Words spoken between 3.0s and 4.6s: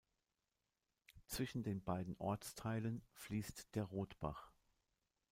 fließt der Rotbach.